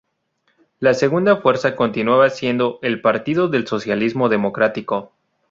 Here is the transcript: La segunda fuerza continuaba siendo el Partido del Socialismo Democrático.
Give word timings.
La 0.79 0.95
segunda 0.95 1.35
fuerza 1.41 1.75
continuaba 1.75 2.31
siendo 2.31 2.79
el 2.81 3.01
Partido 3.01 3.49
del 3.49 3.67
Socialismo 3.67 4.29
Democrático. 4.29 5.13